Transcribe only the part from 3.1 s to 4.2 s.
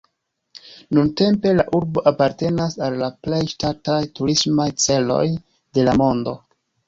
plej ŝatataj